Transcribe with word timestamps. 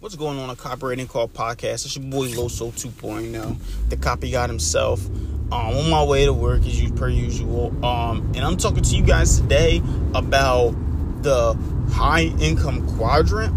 What's 0.00 0.16
going 0.16 0.38
on 0.38 0.48
a 0.48 0.56
copywriting 0.56 1.06
call 1.06 1.28
podcast? 1.28 1.84
It's 1.84 1.94
your 1.94 2.06
boy 2.06 2.28
Loso 2.28 2.72
2.0, 2.72 3.90
the 3.90 3.98
copy 3.98 4.30
god 4.30 4.48
himself. 4.48 5.04
Um, 5.06 5.52
on 5.52 5.90
my 5.90 6.02
way 6.02 6.24
to 6.24 6.32
work 6.32 6.60
as 6.60 6.80
you 6.80 6.90
per 6.90 7.10
usual. 7.10 7.66
Um, 7.84 8.32
and 8.34 8.38
I'm 8.38 8.56
talking 8.56 8.82
to 8.82 8.96
you 8.96 9.02
guys 9.02 9.38
today 9.38 9.82
about 10.14 10.70
the 11.22 11.52
high 11.92 12.32
income 12.40 12.96
quadrant, 12.96 13.52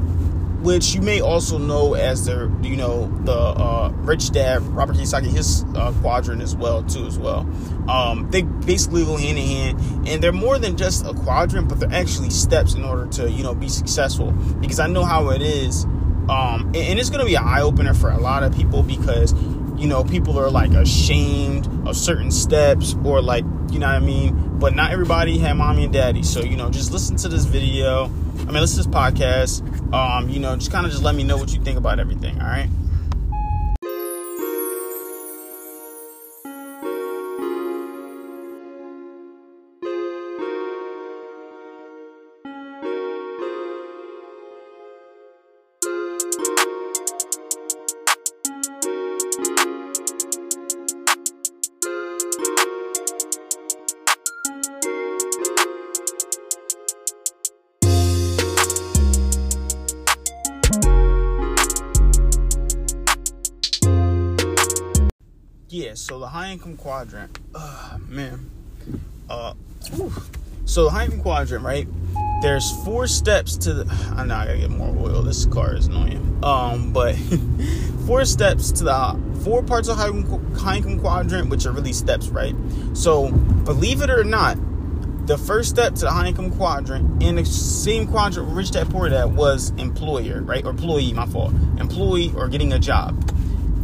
which 0.63 0.93
you 0.93 1.01
may 1.01 1.21
also 1.21 1.57
know 1.57 1.93
as 1.93 2.25
the 2.25 2.53
you 2.61 2.75
know 2.75 3.07
the 3.23 3.31
uh, 3.31 3.93
rich 3.99 4.31
dad 4.31 4.63
Robert 4.63 4.97
Kiyosaki 4.97 5.27
his 5.27 5.63
uh, 5.75 5.93
quadrant 6.01 6.41
as 6.41 6.57
well 6.57 6.83
too 6.83 7.05
as 7.05 7.17
well. 7.17 7.49
Um, 7.87 8.29
they 8.31 8.41
basically 8.41 9.05
go 9.05 9.15
hand 9.15 9.37
in 9.37 9.45
hand, 9.47 10.09
and 10.09 10.21
they're 10.21 10.33
more 10.33 10.59
than 10.59 10.75
just 10.75 11.05
a 11.05 11.13
quadrant, 11.13 11.69
but 11.69 11.79
they're 11.79 11.93
actually 11.93 12.31
steps 12.31 12.73
in 12.73 12.83
order 12.83 13.07
to 13.11 13.31
you 13.31 13.43
know 13.43 13.55
be 13.55 13.69
successful. 13.69 14.33
Because 14.59 14.81
I 14.81 14.87
know 14.87 15.05
how 15.05 15.29
it 15.29 15.41
is 15.41 15.85
um, 16.29 16.67
and, 16.67 16.75
and 16.75 16.99
it's 16.99 17.09
going 17.09 17.19
to 17.19 17.25
be 17.25 17.35
an 17.35 17.43
eye 17.43 17.61
opener 17.61 17.93
for 17.93 18.09
a 18.09 18.19
lot 18.19 18.43
of 18.43 18.55
people 18.55 18.83
because, 18.83 19.33
you 19.77 19.87
know, 19.87 20.03
people 20.03 20.39
are 20.39 20.49
like 20.49 20.71
ashamed 20.71 21.67
of 21.87 21.97
certain 21.97 22.31
steps 22.31 22.95
or 23.03 23.21
like, 23.21 23.43
you 23.71 23.79
know 23.79 23.87
what 23.87 23.95
I 23.95 23.99
mean? 23.99 24.59
But 24.59 24.75
not 24.75 24.91
everybody 24.91 25.37
had 25.37 25.53
mommy 25.53 25.85
and 25.85 25.93
daddy. 25.93 26.23
So, 26.23 26.41
you 26.41 26.55
know, 26.55 26.69
just 26.69 26.91
listen 26.91 27.17
to 27.17 27.27
this 27.27 27.45
video. 27.45 28.05
I 28.05 28.45
mean, 28.45 28.53
listen 28.53 28.83
to 28.83 28.89
this 28.89 28.95
podcast. 28.95 29.61
Um, 29.93 30.29
you 30.29 30.39
know, 30.39 30.55
just 30.55 30.71
kind 30.71 30.85
of 30.85 30.91
just 30.91 31.03
let 31.03 31.15
me 31.15 31.23
know 31.23 31.37
what 31.37 31.53
you 31.53 31.61
think 31.61 31.77
about 31.77 31.99
everything. 31.99 32.39
All 32.41 32.47
right. 32.47 32.69
Yeah, 65.73 65.95
so 65.95 66.19
the 66.19 66.27
high 66.27 66.51
income 66.51 66.77
quadrant, 66.77 67.39
uh, 67.55 67.97
man, 68.07 68.51
uh, 69.27 69.55
whew. 69.95 70.13
so 70.65 70.83
the 70.83 70.91
high 70.91 71.05
income 71.05 71.21
quadrant, 71.21 71.65
right? 71.65 71.87
There's 72.43 72.71
four 72.83 73.07
steps 73.07 73.57
to 73.57 73.73
the. 73.73 74.13
I 74.15 74.23
know 74.23 74.35
I 74.35 74.45
gotta 74.45 74.59
get 74.59 74.69
more 74.69 74.95
oil. 74.95 75.23
This 75.23 75.45
car 75.45 75.75
is 75.75 75.87
annoying. 75.87 76.39
Um, 76.43 76.93
but 76.93 77.15
four 78.05 78.23
steps 78.25 78.71
to 78.73 78.83
the 78.83 79.19
four 79.43 79.63
parts 79.63 79.87
of 79.87 79.97
high 79.97 80.09
income, 80.09 80.99
quadrant, 80.99 81.49
which 81.49 81.65
are 81.65 81.71
really 81.71 81.93
steps, 81.93 82.27
right? 82.27 82.55
So 82.93 83.31
believe 83.31 84.03
it 84.03 84.11
or 84.11 84.23
not, 84.23 84.59
the 85.25 85.39
first 85.39 85.69
step 85.71 85.95
to 85.95 86.01
the 86.01 86.11
high 86.11 86.27
income 86.27 86.51
quadrant 86.51 87.23
in 87.23 87.37
the 87.37 87.45
same 87.45 88.05
quadrant 88.05 88.47
rich 88.49 88.71
dad 88.71 88.91
poor 88.91 89.09
dad 89.09 89.35
was 89.35 89.71
employer, 89.71 90.43
right? 90.43 90.63
Or 90.63 90.69
employee, 90.69 91.13
my 91.13 91.25
fault. 91.25 91.51
Employee 91.79 92.31
or 92.35 92.47
getting 92.47 92.73
a 92.73 92.79
job 92.79 93.17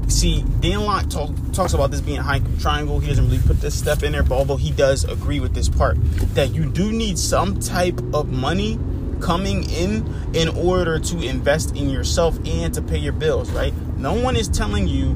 see, 0.09 0.43
Dan 0.59 0.81
Lok 0.85 1.09
talk, 1.09 1.29
talks 1.53 1.73
about 1.73 1.91
this 1.91 2.01
being 2.01 2.17
a 2.17 2.23
high 2.23 2.41
triangle. 2.59 2.99
He 2.99 3.07
doesn't 3.07 3.25
really 3.25 3.39
put 3.39 3.61
this 3.61 3.77
stuff 3.77 4.03
in 4.03 4.11
there, 4.11 4.23
but 4.23 4.35
although 4.35 4.57
he 4.57 4.71
does 4.71 5.03
agree 5.03 5.39
with 5.39 5.53
this 5.53 5.69
part, 5.69 5.97
that 6.35 6.53
you 6.53 6.69
do 6.69 6.91
need 6.91 7.17
some 7.17 7.59
type 7.59 7.99
of 8.13 8.29
money 8.29 8.79
coming 9.21 9.69
in 9.69 10.13
in 10.33 10.47
order 10.49 10.99
to 10.99 11.21
invest 11.21 11.75
in 11.75 11.89
yourself 11.89 12.37
and 12.45 12.73
to 12.73 12.81
pay 12.81 12.97
your 12.97 13.13
bills, 13.13 13.51
right? 13.51 13.73
No 13.97 14.13
one 14.13 14.35
is 14.35 14.47
telling 14.47 14.87
you, 14.87 15.09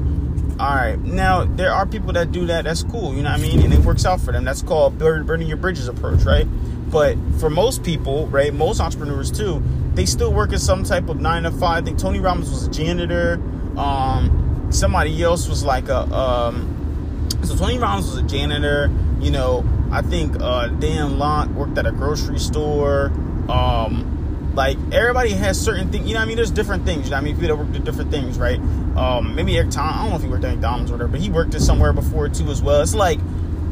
all 0.60 0.74
right, 0.74 0.98
now 0.98 1.44
there 1.44 1.72
are 1.72 1.86
people 1.86 2.12
that 2.12 2.30
do 2.30 2.46
that. 2.46 2.64
That's 2.64 2.82
cool, 2.84 3.14
you 3.14 3.22
know 3.22 3.30
what 3.30 3.40
I 3.40 3.42
mean? 3.42 3.60
And 3.60 3.72
it 3.72 3.80
works 3.80 4.04
out 4.04 4.20
for 4.20 4.32
them. 4.32 4.44
That's 4.44 4.62
called 4.62 4.98
burning 4.98 5.48
your 5.48 5.56
bridges 5.56 5.88
approach, 5.88 6.22
right? 6.22 6.46
But 6.90 7.16
for 7.40 7.50
most 7.50 7.82
people, 7.82 8.28
right, 8.28 8.54
most 8.54 8.80
entrepreneurs 8.80 9.30
too, 9.30 9.62
they 9.94 10.06
still 10.06 10.32
work 10.32 10.52
at 10.52 10.60
some 10.60 10.84
type 10.84 11.08
of 11.08 11.20
nine 11.20 11.42
to 11.44 11.50
five. 11.50 11.82
I 11.82 11.86
think 11.86 11.98
Tony 11.98 12.20
Robbins 12.20 12.50
was 12.50 12.66
a 12.66 12.70
janitor. 12.70 13.34
Um, 13.76 14.44
somebody 14.74 15.22
else 15.22 15.48
was 15.48 15.64
like 15.64 15.88
a 15.88 16.00
um, 16.12 17.28
so 17.44 17.56
Tony 17.56 17.78
Robbins 17.78 18.06
was 18.06 18.18
a 18.18 18.22
janitor. 18.22 18.90
You 19.20 19.30
know, 19.30 19.64
I 19.90 20.02
think 20.02 20.36
uh, 20.40 20.68
Dan 20.68 21.18
Lok 21.18 21.48
worked 21.50 21.78
at 21.78 21.86
a 21.86 21.92
grocery 21.92 22.38
store. 22.38 23.12
Um, 23.48 24.52
like 24.54 24.78
everybody 24.92 25.30
has 25.30 25.60
certain 25.60 25.90
things. 25.90 26.06
You 26.06 26.14
know, 26.14 26.20
I 26.20 26.24
mean, 26.24 26.36
there's 26.36 26.50
different 26.50 26.84
things. 26.84 27.06
You 27.06 27.10
know, 27.12 27.16
I 27.16 27.20
mean, 27.20 27.34
people 27.34 27.56
that 27.56 27.64
worked 27.64 27.76
at 27.76 27.84
different 27.84 28.10
things, 28.10 28.38
right? 28.38 28.58
Um, 28.96 29.34
maybe 29.34 29.56
Eric 29.56 29.70
Tom. 29.70 29.92
I 29.92 30.02
don't 30.02 30.10
know 30.10 30.16
if 30.16 30.22
he 30.22 30.28
worked 30.28 30.44
at 30.44 30.52
McDonald's 30.52 30.90
or 30.90 30.94
whatever, 30.94 31.12
but 31.12 31.20
he 31.20 31.30
worked 31.30 31.54
at 31.54 31.60
somewhere 31.60 31.92
before 31.92 32.28
too 32.28 32.50
as 32.50 32.62
well. 32.62 32.80
It's 32.80 32.94
like 32.94 33.18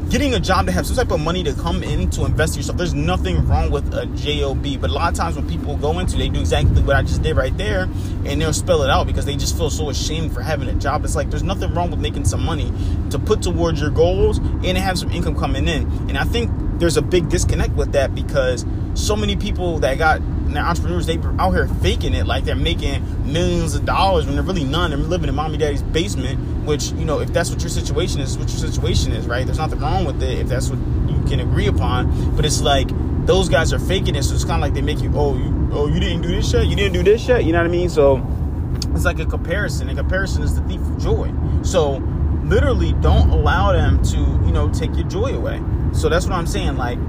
getting 0.09 0.33
a 0.33 0.39
job 0.39 0.65
to 0.65 0.71
have 0.71 0.85
some 0.85 0.95
type 0.95 1.11
of 1.11 1.19
money 1.19 1.43
to 1.43 1.53
come 1.53 1.83
in 1.83 2.09
to 2.11 2.25
invest 2.25 2.53
in 2.53 2.59
yourself. 2.59 2.77
There's 2.77 2.93
nothing 2.93 3.47
wrong 3.47 3.71
with 3.71 3.93
a 3.93 4.05
job, 4.07 4.63
but 4.81 4.89
a 4.89 4.93
lot 4.93 5.11
of 5.11 5.17
times 5.17 5.35
when 5.35 5.47
people 5.47 5.75
go 5.77 5.99
into, 5.99 6.17
they 6.17 6.29
do 6.29 6.39
exactly 6.39 6.81
what 6.81 6.95
I 6.95 7.01
just 7.01 7.21
did 7.21 7.35
right 7.35 7.55
there, 7.57 7.83
and 8.25 8.41
they'll 8.41 8.53
spell 8.53 8.83
it 8.83 8.89
out 8.89 9.07
because 9.07 9.25
they 9.25 9.35
just 9.35 9.57
feel 9.57 9.69
so 9.69 9.89
ashamed 9.89 10.33
for 10.33 10.41
having 10.41 10.67
a 10.69 10.73
job. 10.73 11.03
It's 11.03 11.15
like 11.15 11.29
there's 11.29 11.43
nothing 11.43 11.73
wrong 11.73 11.89
with 11.91 11.99
making 11.99 12.25
some 12.25 12.43
money 12.43 12.71
to 13.09 13.19
put 13.19 13.41
towards 13.41 13.81
your 13.81 13.89
goals 13.89 14.37
and 14.37 14.77
have 14.77 14.99
some 14.99 15.11
income 15.11 15.37
coming 15.37 15.67
in. 15.67 15.83
And 16.09 16.17
I 16.17 16.23
think 16.23 16.51
there's 16.79 16.97
a 16.97 17.01
big 17.01 17.29
disconnect 17.29 17.73
with 17.73 17.91
that 17.93 18.13
because 18.13 18.65
so 18.93 19.15
many 19.15 19.35
people 19.35 19.79
that 19.79 19.97
got 19.97 20.21
now 20.53 20.69
entrepreneurs 20.69 21.05
they 21.05 21.17
out 21.39 21.51
here 21.51 21.67
faking 21.67 22.13
it 22.13 22.25
like 22.25 22.43
they're 22.45 22.55
making 22.55 23.31
millions 23.31 23.75
of 23.75 23.85
dollars 23.85 24.25
when 24.25 24.35
they're 24.35 24.43
really 24.43 24.63
none. 24.63 24.91
They're 24.91 24.99
living 24.99 25.29
in 25.29 25.35
mommy 25.35 25.57
daddy's 25.57 25.81
basement, 25.81 26.65
which 26.65 26.91
you 26.91 27.05
know 27.05 27.19
if 27.19 27.33
that's 27.33 27.49
what 27.49 27.61
your 27.61 27.69
situation 27.69 28.21
is, 28.21 28.37
what 28.37 28.49
your 28.49 28.57
situation 28.57 29.11
is, 29.11 29.25
right? 29.27 29.45
There's 29.45 29.57
nothing 29.57 29.79
wrong 29.79 30.05
with 30.05 30.21
it 30.21 30.39
if 30.39 30.47
that's 30.47 30.69
what 30.69 30.79
you 31.09 31.23
can 31.27 31.39
agree 31.39 31.67
upon. 31.67 32.35
But 32.35 32.45
it's 32.45 32.61
like 32.61 32.87
those 33.25 33.49
guys 33.49 33.73
are 33.73 33.79
faking 33.79 34.15
it, 34.15 34.23
so 34.23 34.35
it's 34.35 34.43
kind 34.43 34.55
of 34.55 34.61
like 34.61 34.73
they 34.73 34.81
make 34.81 35.01
you 35.01 35.11
oh 35.15 35.35
you 35.35 35.69
oh 35.71 35.87
you 35.87 35.99
didn't 35.99 36.21
do 36.21 36.29
this 36.29 36.49
shit, 36.49 36.67
you 36.67 36.75
didn't 36.75 36.93
do 36.93 37.03
this 37.03 37.23
shit, 37.23 37.43
you 37.43 37.51
know 37.51 37.59
what 37.59 37.67
I 37.67 37.71
mean? 37.71 37.89
So 37.89 38.25
it's 38.93 39.05
like 39.05 39.19
a 39.19 39.25
comparison. 39.25 39.89
A 39.89 39.95
comparison 39.95 40.43
is 40.43 40.55
the 40.55 40.61
thief 40.67 40.81
of 40.81 40.99
joy. 40.99 41.31
So 41.63 41.97
literally 42.43 42.93
don't 42.93 43.29
allow 43.29 43.71
them 43.71 44.03
to 44.03 44.17
you 44.17 44.51
know 44.51 44.69
take 44.69 44.95
your 44.95 45.07
joy 45.07 45.35
away. 45.35 45.61
So 45.93 46.09
that's 46.09 46.25
what 46.25 46.33
I'm 46.33 46.47
saying. 46.47 46.77
Like 46.77 46.99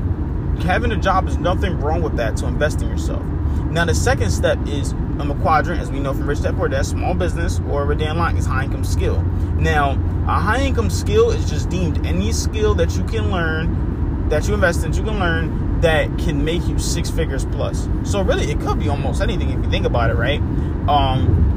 having 0.62 0.92
a 0.92 0.96
job 0.96 1.28
is 1.28 1.38
nothing 1.38 1.78
wrong 1.80 2.02
with 2.02 2.16
that 2.16 2.36
to 2.38 2.46
invest 2.46 2.82
in 2.82 2.88
yourself. 2.88 3.24
Now, 3.70 3.84
the 3.84 3.94
second 3.94 4.30
step 4.30 4.58
is 4.66 4.92
um, 4.92 5.30
a 5.30 5.34
quadrant, 5.42 5.80
as 5.80 5.90
we 5.90 6.00
know 6.00 6.12
from 6.12 6.28
Rich 6.28 6.42
Dad 6.42 6.56
Poor 6.56 6.68
Dad, 6.68 6.86
small 6.86 7.14
business 7.14 7.60
or 7.68 7.90
a 7.90 7.96
Dan 7.96 8.18
Lok 8.18 8.36
is 8.36 8.46
high 8.46 8.64
income 8.64 8.84
skill. 8.84 9.20
Now, 9.56 9.92
a 10.26 10.40
high 10.40 10.62
income 10.62 10.90
skill 10.90 11.30
is 11.30 11.48
just 11.48 11.68
deemed 11.68 12.06
any 12.06 12.32
skill 12.32 12.74
that 12.74 12.96
you 12.96 13.04
can 13.04 13.30
learn, 13.30 14.28
that 14.28 14.46
you 14.46 14.54
invest 14.54 14.84
in, 14.84 14.92
you 14.92 15.02
can 15.02 15.18
learn 15.18 15.80
that 15.80 16.06
can 16.18 16.44
make 16.44 16.66
you 16.66 16.78
six 16.78 17.10
figures 17.10 17.44
plus. 17.46 17.88
So 18.04 18.22
really, 18.22 18.50
it 18.50 18.60
could 18.60 18.78
be 18.78 18.88
almost 18.88 19.20
anything 19.20 19.50
if 19.50 19.62
you 19.62 19.70
think 19.70 19.84
about 19.84 20.10
it, 20.10 20.14
right? 20.14 20.40
Um, 20.88 21.53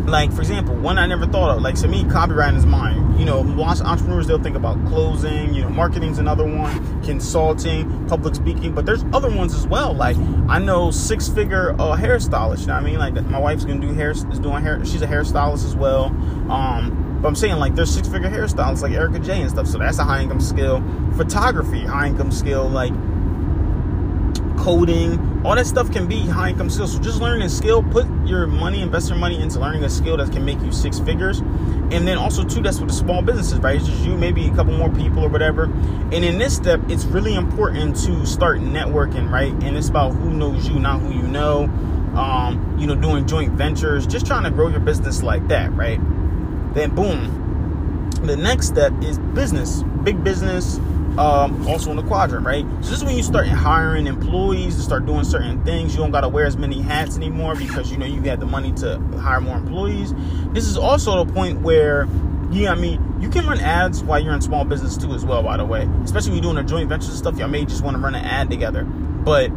like 0.00 0.32
for 0.32 0.40
example, 0.40 0.74
one 0.74 0.98
I 0.98 1.06
never 1.06 1.26
thought 1.26 1.56
of. 1.56 1.62
Like 1.62 1.74
to 1.76 1.88
me, 1.88 2.04
copywriting 2.04 2.56
is 2.56 2.66
mine. 2.66 3.18
You 3.18 3.24
know, 3.24 3.40
of 3.40 3.58
entrepreneurs 3.60 4.26
they'll 4.26 4.42
think 4.42 4.56
about 4.56 4.84
closing. 4.86 5.54
You 5.54 5.62
know, 5.62 5.68
marketing's 5.68 6.18
another 6.18 6.44
one, 6.44 7.02
consulting, 7.02 8.06
public 8.06 8.34
speaking. 8.34 8.74
But 8.74 8.86
there's 8.86 9.04
other 9.12 9.30
ones 9.30 9.54
as 9.54 9.66
well. 9.66 9.94
Like 9.94 10.16
I 10.48 10.58
know 10.58 10.90
six 10.90 11.28
figure 11.28 11.72
uh, 11.72 11.96
hairstylist. 11.96 12.62
You 12.62 12.66
know 12.68 12.74
what 12.74 12.82
I 12.82 12.86
mean? 12.86 12.98
Like 12.98 13.14
my 13.26 13.38
wife's 13.38 13.64
gonna 13.64 13.80
do 13.80 13.92
hair, 13.92 14.10
is 14.10 14.24
doing 14.38 14.62
hair. 14.62 14.84
She's 14.84 15.02
a 15.02 15.06
hairstylist 15.06 15.64
as 15.64 15.76
well. 15.76 16.06
Um, 16.50 17.18
but 17.20 17.28
I'm 17.28 17.36
saying 17.36 17.56
like 17.56 17.74
there's 17.74 17.92
six 17.92 18.08
figure 18.08 18.30
hairstylists 18.30 18.82
like 18.82 18.92
Erica 18.92 19.18
J 19.18 19.42
and 19.42 19.50
stuff. 19.50 19.66
So 19.66 19.78
that's 19.78 19.98
a 19.98 20.04
high 20.04 20.22
income 20.22 20.40
skill. 20.40 20.82
Photography, 21.16 21.80
high 21.80 22.06
income 22.06 22.32
skill. 22.32 22.68
Like 22.68 22.92
coding, 24.60 25.42
all 25.44 25.56
that 25.56 25.66
stuff 25.66 25.90
can 25.90 26.06
be 26.06 26.20
high 26.26 26.50
income 26.50 26.68
skills. 26.68 26.92
So 26.92 27.00
just 27.00 27.20
learning 27.20 27.42
a 27.42 27.48
skill, 27.48 27.82
put 27.82 28.06
your 28.26 28.46
money, 28.46 28.82
invest 28.82 29.08
your 29.08 29.18
money 29.18 29.40
into 29.40 29.58
learning 29.58 29.84
a 29.84 29.90
skill 29.90 30.18
that 30.18 30.30
can 30.30 30.44
make 30.44 30.60
you 30.60 30.70
six 30.70 30.98
figures. 31.00 31.38
And 31.38 32.06
then 32.06 32.18
also 32.18 32.44
too, 32.44 32.60
that's 32.60 32.78
what 32.78 32.88
the 32.88 32.94
small 32.94 33.22
businesses, 33.22 33.58
right? 33.58 33.76
It's 33.76 33.86
just 33.86 34.04
you, 34.04 34.16
maybe 34.16 34.46
a 34.46 34.54
couple 34.54 34.76
more 34.76 34.90
people 34.90 35.24
or 35.24 35.28
whatever. 35.28 35.64
And 35.64 36.24
in 36.24 36.38
this 36.38 36.54
step, 36.54 36.80
it's 36.88 37.04
really 37.04 37.34
important 37.34 37.96
to 38.04 38.26
start 38.26 38.60
networking, 38.60 39.30
right? 39.30 39.52
And 39.64 39.76
it's 39.76 39.88
about 39.88 40.12
who 40.12 40.30
knows 40.30 40.68
you, 40.68 40.78
not 40.78 41.00
who 41.00 41.12
you 41.12 41.22
know. 41.22 41.64
Um, 42.14 42.76
you 42.76 42.88
know, 42.88 42.96
doing 42.96 43.24
joint 43.24 43.52
ventures, 43.52 44.04
just 44.04 44.26
trying 44.26 44.42
to 44.42 44.50
grow 44.50 44.66
your 44.66 44.80
business 44.80 45.22
like 45.22 45.46
that, 45.46 45.72
right? 45.74 46.00
Then 46.74 46.92
boom. 46.92 48.10
The 48.22 48.36
next 48.36 48.66
step 48.66 48.92
is 49.00 49.18
business, 49.18 49.84
big 50.02 50.24
business, 50.24 50.80
um, 51.20 51.68
also 51.68 51.90
in 51.90 51.98
the 51.98 52.02
quadrant, 52.02 52.46
right? 52.46 52.64
So 52.80 52.90
this 52.90 52.92
is 52.92 53.04
when 53.04 53.14
you 53.14 53.22
start 53.22 53.46
hiring 53.46 54.06
employees 54.06 54.76
to 54.76 54.82
start 54.82 55.04
doing 55.04 55.24
certain 55.24 55.62
things. 55.66 55.94
You 55.94 56.00
don't 56.00 56.12
got 56.12 56.22
to 56.22 56.30
wear 56.30 56.46
as 56.46 56.56
many 56.56 56.80
hats 56.80 57.18
anymore 57.18 57.54
because 57.54 57.92
you 57.92 57.98
know 57.98 58.06
you 58.06 58.22
got 58.22 58.40
the 58.40 58.46
money 58.46 58.72
to 58.76 58.98
hire 59.18 59.38
more 59.38 59.58
employees. 59.58 60.14
This 60.54 60.64
is 60.64 60.78
also 60.78 61.22
the 61.22 61.30
point 61.30 61.60
where, 61.60 62.08
yeah, 62.50 62.72
I 62.72 62.74
mean, 62.74 63.04
you 63.20 63.28
can 63.28 63.46
run 63.46 63.60
ads 63.60 64.02
while 64.02 64.18
you're 64.18 64.32
in 64.32 64.40
small 64.40 64.64
business 64.64 64.96
too, 64.96 65.12
as 65.12 65.22
well. 65.22 65.42
By 65.42 65.58
the 65.58 65.64
way, 65.66 65.86
especially 66.02 66.30
when 66.30 66.42
you're 66.42 66.54
doing 66.54 66.64
a 66.64 66.66
joint 66.66 66.88
venture 66.88 67.10
stuff, 67.10 67.36
y'all 67.36 67.48
may 67.48 67.66
just 67.66 67.84
want 67.84 67.98
to 67.98 68.02
run 68.02 68.14
an 68.14 68.24
ad 68.24 68.48
together. 68.48 68.84
But 68.84 69.50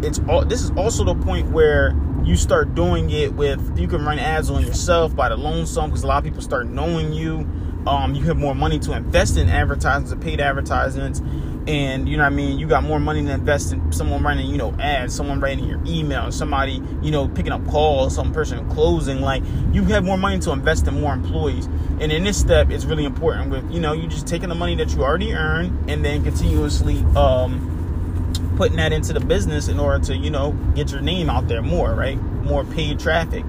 it's 0.00 0.18
all. 0.30 0.46
This 0.46 0.62
is 0.62 0.70
also 0.70 1.04
the 1.04 1.14
point 1.14 1.50
where 1.50 1.94
you 2.24 2.36
start 2.36 2.74
doing 2.74 3.10
it 3.10 3.34
with 3.34 3.78
you 3.78 3.86
can 3.86 4.02
run 4.02 4.18
ads 4.18 4.48
on 4.48 4.62
yourself 4.62 5.14
by 5.14 5.28
the 5.28 5.36
lonesome 5.36 5.90
because 5.90 6.04
a 6.04 6.06
lot 6.06 6.18
of 6.18 6.24
people 6.24 6.40
start 6.40 6.66
knowing 6.66 7.12
you 7.12 7.46
um, 7.86 8.14
you 8.14 8.24
have 8.24 8.36
more 8.36 8.54
money 8.54 8.78
to 8.80 8.92
invest 8.92 9.36
in 9.36 9.48
advertisements 9.48 10.14
paid 10.24 10.40
advertisements 10.40 11.20
and 11.66 12.08
you 12.08 12.16
know 12.16 12.22
what 12.22 12.32
I 12.32 12.36
mean 12.36 12.58
you 12.58 12.66
got 12.66 12.82
more 12.84 12.98
money 12.98 13.22
to 13.22 13.30
invest 13.30 13.72
in 13.72 13.92
someone 13.92 14.22
running 14.22 14.48
you 14.48 14.56
know 14.56 14.74
ads 14.80 15.14
someone 15.14 15.40
writing 15.40 15.64
your 15.64 15.80
email 15.86 16.32
somebody 16.32 16.82
you 17.02 17.10
know 17.10 17.28
picking 17.28 17.52
up 17.52 17.66
calls 17.68 18.14
some 18.14 18.32
person 18.32 18.68
closing 18.70 19.20
like 19.20 19.42
you 19.72 19.84
have 19.84 20.04
more 20.04 20.16
money 20.16 20.38
to 20.40 20.52
invest 20.52 20.86
in 20.86 21.00
more 21.00 21.12
employees. 21.12 21.66
And 22.00 22.10
in 22.10 22.24
this 22.24 22.38
step 22.38 22.70
it's 22.70 22.84
really 22.84 23.04
important 23.04 23.50
with 23.50 23.70
you 23.70 23.80
know 23.80 23.92
you 23.92 24.08
just 24.08 24.26
taking 24.26 24.48
the 24.48 24.54
money 24.54 24.74
that 24.76 24.94
you 24.94 25.02
already 25.02 25.32
earn 25.34 25.84
and 25.88 26.04
then 26.04 26.24
continuously 26.24 26.98
um, 27.14 28.54
putting 28.56 28.78
that 28.78 28.92
into 28.92 29.12
the 29.12 29.20
business 29.20 29.68
in 29.68 29.78
order 29.78 30.04
to 30.06 30.16
you 30.16 30.30
know 30.30 30.52
get 30.74 30.90
your 30.90 31.02
name 31.02 31.28
out 31.28 31.46
there 31.48 31.62
more 31.62 31.94
right? 31.94 32.20
More 32.42 32.64
paid 32.64 32.98
traffic. 32.98 33.44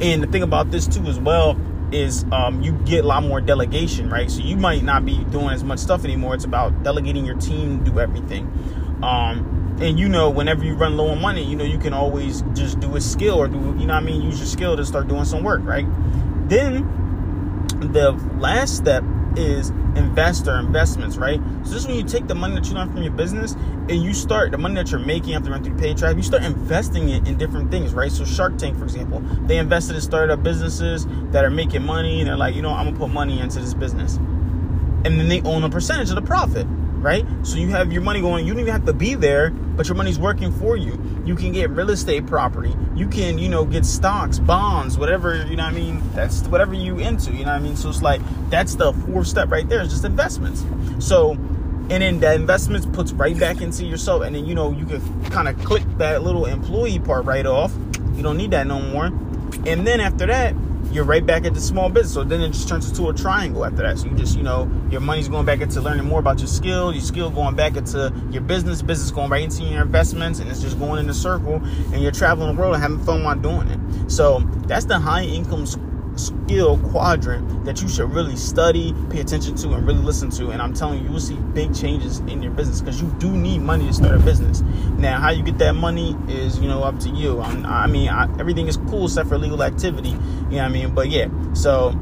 And 0.00 0.22
the 0.22 0.26
thing 0.26 0.42
about 0.42 0.70
this 0.70 0.86
too 0.86 1.04
as 1.04 1.18
well 1.18 1.58
is 1.92 2.24
um, 2.32 2.62
you 2.62 2.72
get 2.72 3.04
a 3.04 3.06
lot 3.06 3.22
more 3.22 3.40
delegation, 3.40 4.10
right? 4.10 4.30
So 4.30 4.40
you 4.40 4.56
might 4.56 4.82
not 4.82 5.04
be 5.04 5.24
doing 5.24 5.50
as 5.50 5.64
much 5.64 5.78
stuff 5.78 6.04
anymore. 6.04 6.34
It's 6.34 6.44
about 6.44 6.82
delegating 6.82 7.24
your 7.24 7.36
team 7.36 7.82
do 7.84 7.98
everything. 7.98 8.46
Um, 9.02 9.78
and 9.80 9.98
you 9.98 10.08
know, 10.08 10.28
whenever 10.30 10.64
you 10.64 10.74
run 10.74 10.96
low 10.96 11.08
on 11.08 11.20
money, 11.20 11.42
you 11.42 11.56
know, 11.56 11.64
you 11.64 11.78
can 11.78 11.94
always 11.94 12.42
just 12.54 12.80
do 12.80 12.96
a 12.96 13.00
skill 13.00 13.36
or 13.36 13.48
do, 13.48 13.58
you 13.78 13.86
know 13.86 13.94
I 13.94 14.00
mean? 14.00 14.22
Use 14.22 14.38
your 14.38 14.46
skill 14.46 14.76
to 14.76 14.84
start 14.84 15.08
doing 15.08 15.24
some 15.24 15.42
work, 15.42 15.62
right? 15.64 15.86
Then 16.48 16.84
the 17.80 18.12
last 18.38 18.76
step 18.76 19.02
is 19.36 19.70
investor 19.96 20.58
investments, 20.58 21.16
right? 21.16 21.40
So 21.64 21.72
this 21.72 21.82
is 21.82 21.86
when 21.86 21.96
you 21.96 22.04
take 22.04 22.26
the 22.26 22.34
money 22.34 22.54
that 22.54 22.66
you 22.66 22.74
learn 22.74 22.90
from 22.90 23.02
your 23.02 23.12
business 23.12 23.52
and 23.52 24.02
you 24.02 24.14
start 24.14 24.50
the 24.50 24.58
money 24.58 24.74
that 24.76 24.90
you're 24.90 25.00
making 25.00 25.34
after 25.34 25.50
running 25.50 25.64
through 25.64 25.80
paid 25.80 25.98
traffic, 25.98 26.18
you 26.18 26.22
start 26.22 26.42
investing 26.44 27.08
it 27.08 27.26
in 27.26 27.36
different 27.38 27.70
things, 27.70 27.92
right? 27.94 28.10
So 28.10 28.24
Shark 28.24 28.56
Tank, 28.58 28.78
for 28.78 28.84
example, 28.84 29.20
they 29.46 29.58
invested 29.58 29.96
in 29.96 30.02
startup 30.02 30.42
businesses 30.42 31.06
that 31.32 31.44
are 31.44 31.50
making 31.50 31.84
money 31.84 32.20
and 32.20 32.28
they're 32.28 32.36
like, 32.36 32.54
you 32.54 32.62
know, 32.62 32.72
I'm 32.72 32.86
gonna 32.86 32.98
put 32.98 33.10
money 33.10 33.40
into 33.40 33.60
this 33.60 33.74
business. 33.74 34.16
And 34.16 35.18
then 35.18 35.28
they 35.28 35.40
own 35.42 35.64
a 35.64 35.70
percentage 35.70 36.10
of 36.10 36.16
the 36.16 36.22
profit 36.22 36.66
right? 37.00 37.26
So 37.42 37.56
you 37.56 37.68
have 37.68 37.92
your 37.92 38.02
money 38.02 38.20
going, 38.20 38.46
you 38.46 38.52
don't 38.52 38.60
even 38.60 38.72
have 38.72 38.86
to 38.86 38.92
be 38.92 39.14
there, 39.14 39.50
but 39.50 39.88
your 39.88 39.96
money's 39.96 40.18
working 40.18 40.52
for 40.52 40.76
you. 40.76 41.02
You 41.24 41.34
can 41.34 41.52
get 41.52 41.70
real 41.70 41.90
estate 41.90 42.26
property. 42.26 42.74
You 42.94 43.08
can, 43.08 43.38
you 43.38 43.48
know, 43.48 43.64
get 43.64 43.84
stocks, 43.84 44.38
bonds, 44.38 44.98
whatever, 44.98 45.46
you 45.46 45.56
know 45.56 45.64
what 45.64 45.72
I 45.72 45.76
mean? 45.76 46.02
That's 46.14 46.42
whatever 46.44 46.74
you 46.74 46.98
into, 46.98 47.32
you 47.32 47.44
know 47.44 47.52
what 47.52 47.56
I 47.56 47.58
mean? 47.60 47.76
So 47.76 47.88
it's 47.88 48.02
like 48.02 48.20
that's 48.50 48.74
the 48.74 48.92
fourth 48.92 49.26
step 49.26 49.50
right 49.50 49.68
there, 49.68 49.80
is 49.80 49.90
just 49.90 50.04
investments. 50.04 50.64
So 50.98 51.38
and 51.90 52.04
then 52.04 52.20
that 52.20 52.36
investments 52.36 52.86
puts 52.86 53.12
right 53.12 53.36
back 53.36 53.60
into 53.60 53.84
yourself 53.84 54.22
and 54.22 54.36
then 54.36 54.46
you 54.46 54.54
know 54.54 54.70
you 54.70 54.86
can 54.86 55.24
kind 55.24 55.48
of 55.48 55.58
click 55.64 55.82
that 55.98 56.22
little 56.22 56.46
employee 56.46 57.00
part 57.00 57.24
right 57.24 57.46
off 57.46 57.74
you 58.14 58.22
don't 58.22 58.36
need 58.36 58.52
that 58.52 58.64
no 58.66 58.80
more 58.80 59.06
and 59.66 59.84
then 59.84 59.98
after 59.98 60.24
that 60.26 60.54
you're 60.90 61.04
right 61.04 61.24
back 61.24 61.44
at 61.44 61.54
the 61.54 61.60
small 61.60 61.88
business. 61.88 62.14
So 62.14 62.24
then 62.24 62.40
it 62.40 62.48
just 62.48 62.68
turns 62.68 62.88
into 62.88 63.08
a 63.08 63.14
triangle 63.14 63.64
after 63.64 63.82
that. 63.82 63.98
So 63.98 64.06
you 64.06 64.16
just, 64.16 64.36
you 64.36 64.42
know, 64.42 64.70
your 64.90 65.00
money's 65.00 65.28
going 65.28 65.46
back 65.46 65.60
into 65.60 65.80
learning 65.80 66.06
more 66.06 66.20
about 66.20 66.38
your 66.38 66.48
skill, 66.48 66.92
your 66.92 67.02
skill 67.02 67.30
going 67.30 67.54
back 67.54 67.76
into 67.76 68.12
your 68.30 68.42
business, 68.42 68.82
business 68.82 69.10
going 69.10 69.30
right 69.30 69.44
into 69.44 69.62
your 69.64 69.82
investments, 69.82 70.40
and 70.40 70.50
it's 70.50 70.60
just 70.60 70.78
going 70.78 70.98
in 70.98 71.08
a 71.08 71.14
circle. 71.14 71.56
And 71.92 72.02
you're 72.02 72.12
traveling 72.12 72.54
the 72.54 72.60
world 72.60 72.74
and 72.74 72.82
having 72.82 73.00
fun 73.00 73.22
while 73.22 73.36
doing 73.36 73.68
it. 73.68 74.10
So 74.10 74.40
that's 74.66 74.86
the 74.86 74.98
high 74.98 75.24
income 75.24 75.66
skill 76.26 76.78
quadrant 76.90 77.64
that 77.64 77.80
you 77.80 77.88
should 77.88 78.12
really 78.12 78.36
study, 78.36 78.94
pay 79.10 79.20
attention 79.20 79.54
to, 79.56 79.72
and 79.72 79.86
really 79.86 80.02
listen 80.02 80.30
to. 80.30 80.50
And 80.50 80.60
I'm 80.60 80.74
telling 80.74 81.00
you, 81.00 81.06
you 81.06 81.12
will 81.12 81.20
see 81.20 81.36
big 81.54 81.74
changes 81.74 82.18
in 82.20 82.42
your 82.42 82.52
business 82.52 82.80
because 82.80 83.00
you 83.00 83.08
do 83.18 83.30
need 83.30 83.60
money 83.60 83.86
to 83.86 83.92
start 83.92 84.14
a 84.14 84.18
business. 84.18 84.60
Now, 84.98 85.20
how 85.20 85.30
you 85.30 85.42
get 85.42 85.58
that 85.58 85.74
money 85.74 86.16
is, 86.28 86.58
you 86.58 86.68
know, 86.68 86.82
up 86.82 86.98
to 87.00 87.10
you. 87.10 87.40
I'm, 87.40 87.64
i 87.66 87.86
mean, 87.86 88.08
I, 88.08 88.24
everything 88.38 88.68
is 88.68 88.76
cool 88.76 89.06
except 89.06 89.28
for 89.28 89.38
legal 89.38 89.62
activity. 89.62 90.10
You 90.10 90.16
know 90.16 90.56
what 90.56 90.58
I 90.58 90.68
mean? 90.68 90.94
But 90.94 91.08
yeah, 91.08 91.28
so 91.54 91.98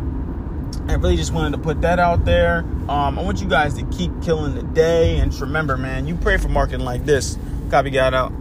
I 0.89 0.95
really 0.95 1.17
just 1.17 1.33
wanted 1.33 1.57
to 1.57 1.63
put 1.63 1.83
that 1.83 1.99
out 1.99 2.25
there. 2.25 2.59
Um, 2.89 3.19
I 3.19 3.23
want 3.23 3.41
you 3.41 3.49
guys 3.49 3.75
to 3.75 3.85
keep 3.87 4.11
killing 4.23 4.55
the 4.55 4.63
day. 4.63 5.19
And 5.19 5.35
remember, 5.41 5.77
man, 5.77 6.07
you 6.07 6.17
pray 6.17 6.39
for 6.39 6.49
marketing 6.49 6.85
like 6.85 7.05
this. 7.05 7.39
Copy, 7.71 7.91
got 7.91 8.15
out. 8.15 8.33